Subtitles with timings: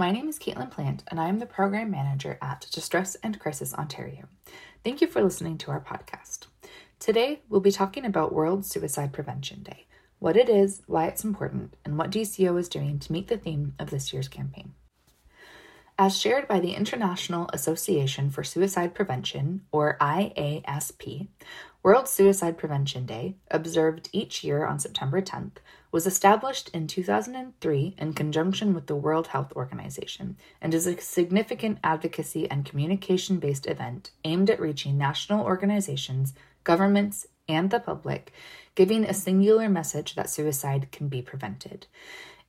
[0.00, 3.74] My name is Caitlin Plant, and I am the Program Manager at Distress and Crisis
[3.74, 4.28] Ontario.
[4.82, 6.46] Thank you for listening to our podcast.
[6.98, 9.84] Today, we'll be talking about World Suicide Prevention Day,
[10.18, 13.74] what it is, why it's important, and what DCO is doing to meet the theme
[13.78, 14.72] of this year's campaign.
[16.02, 21.28] As shared by the International Association for Suicide Prevention, or IASP,
[21.82, 25.58] World Suicide Prevention Day, observed each year on September 10th,
[25.92, 31.78] was established in 2003 in conjunction with the World Health Organization and is a significant
[31.84, 36.32] advocacy and communication based event aimed at reaching national organizations,
[36.64, 38.32] governments, and the public,
[38.74, 41.88] giving a singular message that suicide can be prevented.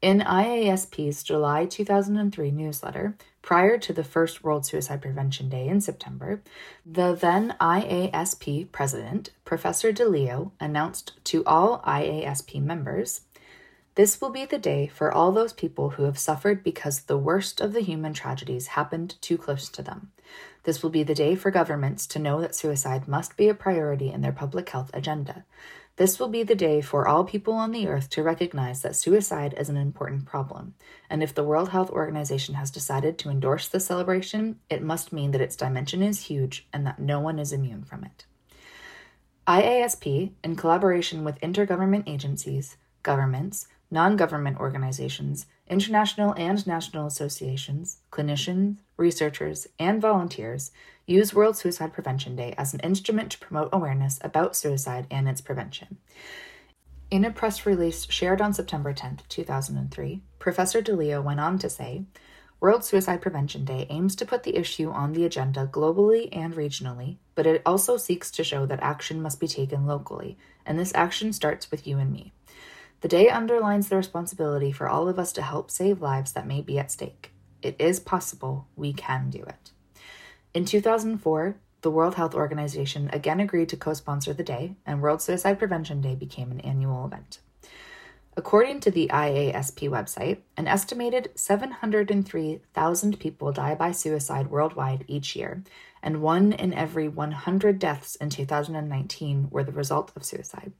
[0.00, 6.40] In IASP's July 2003 newsletter, prior to the first World Suicide Prevention Day in September,
[6.86, 13.22] the then IASP president, Professor DeLeo, announced to all IASP members
[13.98, 17.60] this will be the day for all those people who have suffered because the worst
[17.60, 20.12] of the human tragedies happened too close to them.
[20.62, 24.12] This will be the day for governments to know that suicide must be a priority
[24.12, 25.44] in their public health agenda.
[25.98, 29.52] This will be the day for all people on the earth to recognize that suicide
[29.58, 30.74] is an important problem.
[31.10, 35.32] And if the World Health Organization has decided to endorse the celebration, it must mean
[35.32, 38.26] that its dimension is huge and that no one is immune from it.
[39.48, 48.78] IASP, in collaboration with intergovernment agencies, governments, non government organizations, international and national associations, clinicians,
[48.96, 50.70] researchers, and volunteers
[51.06, 55.40] use World Suicide Prevention Day as an instrument to promote awareness about suicide and its
[55.40, 55.98] prevention.
[57.10, 62.04] In a press release shared on September 10, 2003, Professor DeLeo went on to say
[62.60, 67.16] World Suicide Prevention Day aims to put the issue on the agenda globally and regionally,
[67.34, 71.32] but it also seeks to show that action must be taken locally, and this action
[71.32, 72.32] starts with you and me.
[73.00, 76.60] The day underlines the responsibility for all of us to help save lives that may
[76.60, 77.30] be at stake.
[77.62, 78.66] It is possible.
[78.74, 79.70] We can do it.
[80.52, 85.22] In 2004, the World Health Organization again agreed to co sponsor the day, and World
[85.22, 87.38] Suicide Prevention Day became an annual event.
[88.36, 95.62] According to the IASP website, an estimated 703,000 people die by suicide worldwide each year,
[96.02, 100.72] and one in every 100 deaths in 2019 were the result of suicide.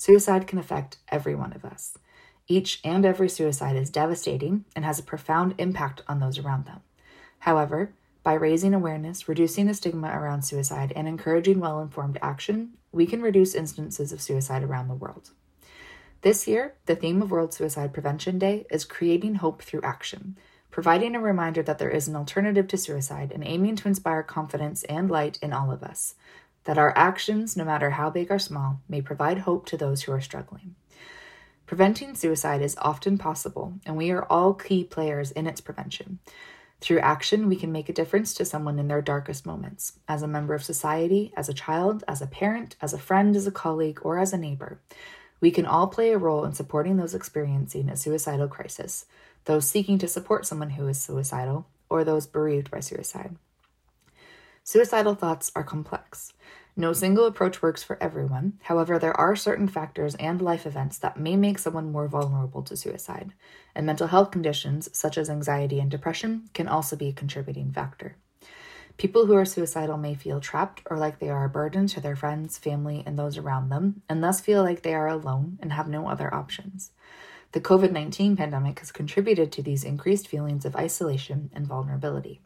[0.00, 1.98] Suicide can affect every one of us.
[2.48, 6.80] Each and every suicide is devastating and has a profound impact on those around them.
[7.40, 13.04] However, by raising awareness, reducing the stigma around suicide, and encouraging well informed action, we
[13.04, 15.32] can reduce instances of suicide around the world.
[16.22, 20.38] This year, the theme of World Suicide Prevention Day is creating hope through action,
[20.70, 24.82] providing a reminder that there is an alternative to suicide and aiming to inspire confidence
[24.84, 26.14] and light in all of us,
[26.70, 30.12] that our actions, no matter how big or small, may provide hope to those who
[30.12, 30.76] are struggling.
[31.66, 36.20] Preventing suicide is often possible, and we are all key players in its prevention.
[36.80, 40.28] Through action, we can make a difference to someone in their darkest moments, as a
[40.28, 43.98] member of society, as a child, as a parent, as a friend, as a colleague,
[44.04, 44.80] or as a neighbor.
[45.40, 49.06] We can all play a role in supporting those experiencing a suicidal crisis,
[49.46, 53.34] those seeking to support someone who is suicidal, or those bereaved by suicide.
[54.62, 56.32] Suicidal thoughts are complex.
[56.80, 58.54] No single approach works for everyone.
[58.62, 62.74] However, there are certain factors and life events that may make someone more vulnerable to
[62.74, 63.34] suicide,
[63.74, 68.16] and mental health conditions such as anxiety and depression can also be a contributing factor.
[68.96, 72.16] People who are suicidal may feel trapped or like they are a burden to their
[72.16, 75.86] friends, family, and those around them, and thus feel like they are alone and have
[75.86, 76.92] no other options.
[77.52, 82.40] The COVID 19 pandemic has contributed to these increased feelings of isolation and vulnerability.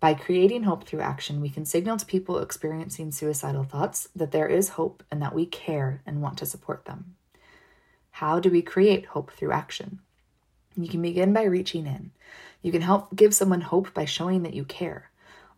[0.00, 4.48] By creating hope through action, we can signal to people experiencing suicidal thoughts that there
[4.48, 7.16] is hope and that we care and want to support them.
[8.12, 10.00] How do we create hope through action?
[10.74, 12.12] You can begin by reaching in.
[12.62, 15.10] You can help give someone hope by showing that you care.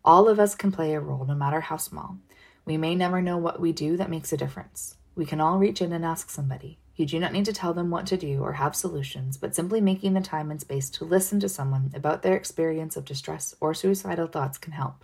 [0.03, 2.17] All of us can play a role, no matter how small.
[2.65, 4.97] We may never know what we do that makes a difference.
[5.15, 6.79] We can all reach in and ask somebody.
[6.95, 9.81] You do not need to tell them what to do or have solutions, but simply
[9.81, 13.73] making the time and space to listen to someone about their experience of distress or
[13.73, 15.03] suicidal thoughts can help.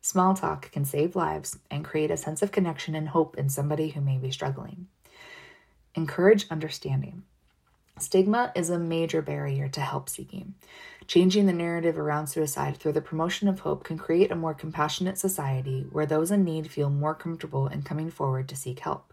[0.00, 3.90] Small talk can save lives and create a sense of connection and hope in somebody
[3.90, 4.86] who may be struggling.
[5.94, 7.24] Encourage understanding.
[7.98, 10.54] Stigma is a major barrier to help seeking.
[11.06, 15.18] Changing the narrative around suicide through the promotion of hope can create a more compassionate
[15.18, 19.12] society where those in need feel more comfortable in coming forward to seek help.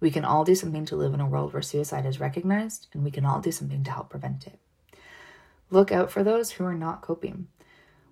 [0.00, 3.04] We can all do something to live in a world where suicide is recognized, and
[3.04, 4.58] we can all do something to help prevent it.
[5.70, 7.46] Look out for those who are not coping.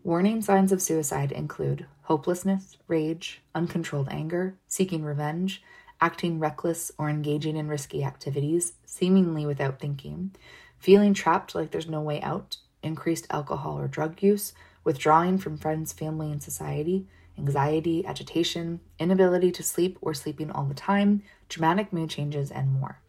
[0.05, 5.63] Warning signs of suicide include hopelessness, rage, uncontrolled anger, seeking revenge,
[6.01, 10.31] acting reckless or engaging in risky activities, seemingly without thinking,
[10.79, 14.53] feeling trapped like there's no way out, increased alcohol or drug use,
[14.85, 17.07] withdrawing from friends, family, and society,
[17.39, 23.01] anxiety, agitation, inability to sleep or sleeping all the time, dramatic mood changes, and more.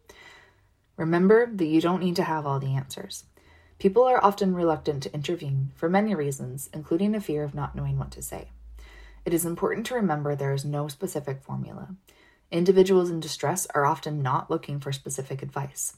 [0.96, 3.26] Remember that you don't need to have all the answers.
[3.80, 7.98] People are often reluctant to intervene for many reasons, including a fear of not knowing
[7.98, 8.50] what to say.
[9.26, 11.96] It is important to remember there is no specific formula.
[12.52, 15.96] Individuals in distress are often not looking for specific advice.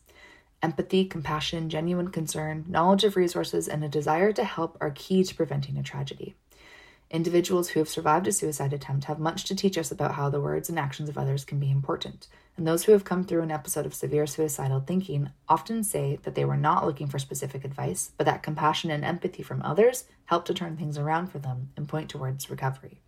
[0.61, 5.33] Empathy, compassion, genuine concern, knowledge of resources, and a desire to help are key to
[5.33, 6.35] preventing a tragedy.
[7.11, 10.39] Individuals who have survived a suicide attempt have much to teach us about how the
[10.39, 13.51] words and actions of others can be important, and those who have come through an
[13.51, 18.11] episode of severe suicidal thinking often say that they were not looking for specific advice,
[18.17, 21.89] but that compassion and empathy from others helped to turn things around for them and
[21.89, 23.01] point towards recovery.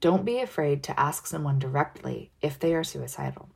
[0.00, 3.50] Don't be afraid to ask someone directly if they are suicidal.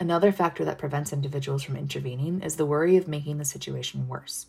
[0.00, 4.46] Another factor that prevents individuals from intervening is the worry of making the situation worse.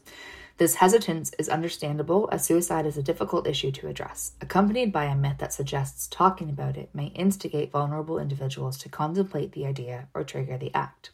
[0.57, 5.15] This hesitance is understandable as suicide is a difficult issue to address, accompanied by a
[5.15, 10.23] myth that suggests talking about it may instigate vulnerable individuals to contemplate the idea or
[10.23, 11.11] trigger the act.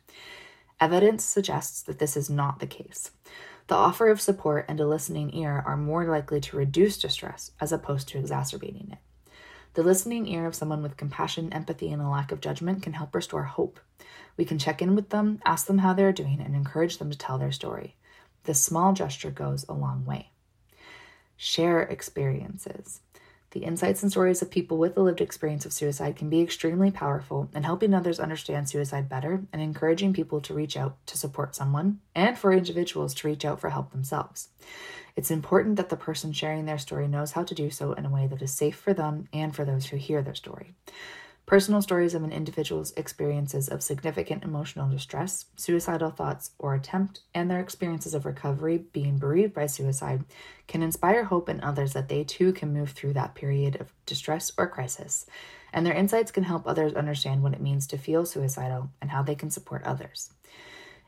[0.80, 3.12] Evidence suggests that this is not the case.
[3.68, 7.74] The offer of support and a listening ear are more likely to reduce distress as
[7.74, 9.00] opposed to exacerbating it.
[9.74, 13.14] The listening ear of someone with compassion, empathy, and a lack of judgment can help
[13.14, 13.82] restore hope.
[14.38, 17.18] We can check in with them, ask them how they're doing, and encourage them to
[17.18, 17.98] tell their story.
[18.44, 20.30] This small gesture goes a long way.
[21.38, 23.00] Share experiences.
[23.52, 26.90] The insights and stories of people with a lived experience of suicide can be extremely
[26.90, 31.56] powerful in helping others understand suicide better and encouraging people to reach out to support
[31.56, 34.50] someone and for individuals to reach out for help themselves.
[35.16, 38.10] It's important that the person sharing their story knows how to do so in a
[38.10, 40.74] way that is safe for them and for those who hear their story.
[41.46, 47.52] Personal stories of an individual's experiences of significant emotional distress, suicidal thoughts or attempt, and
[47.52, 50.24] their experiences of recovery being bereaved by suicide
[50.68, 54.54] can inspire hope in others that they too can move through that period of distress
[54.58, 55.26] or crisis.
[55.74, 59.22] And their insights can help others understand what it means to feel suicidal and how
[59.22, 60.32] they can support others.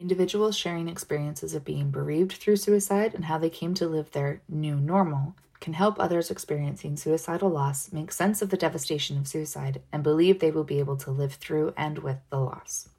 [0.02, 4.42] Individuals sharing experiences of being bereaved through suicide and how they came to live their
[4.50, 9.82] new normal can help others experiencing suicidal loss make sense of the devastation of suicide
[9.92, 12.90] and believe they will be able to live through and with the loss.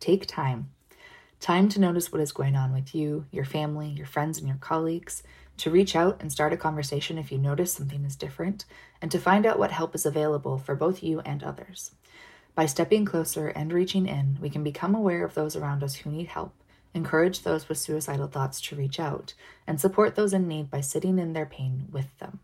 [0.00, 0.70] Take time.
[1.40, 4.56] Time to notice what is going on with you, your family, your friends, and your
[4.56, 5.22] colleagues,
[5.58, 8.64] to reach out and start a conversation if you notice something is different,
[9.02, 11.90] and to find out what help is available for both you and others.
[12.54, 16.10] By stepping closer and reaching in, we can become aware of those around us who
[16.10, 16.54] need help
[16.94, 19.34] encourage those with suicidal thoughts to reach out,
[19.66, 22.40] and support those in need by sitting in their pain with them.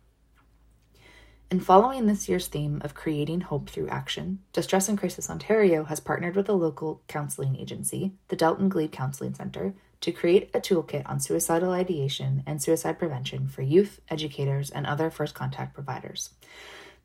[1.52, 6.00] In following this year's theme of creating hope through action, Distress and Crisis Ontario has
[6.00, 11.10] partnered with a local counselling agency, the Delton Glebe Counselling Centre, to create a toolkit
[11.10, 16.30] on suicidal ideation and suicide prevention for youth, educators, and other first contact providers.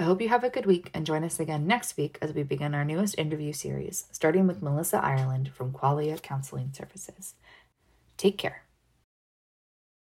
[0.00, 2.44] I hope you have a good week and join us again next week as we
[2.44, 7.34] begin our newest interview series, starting with Melissa Ireland from Qualia Counseling Services.
[8.16, 8.67] Take care.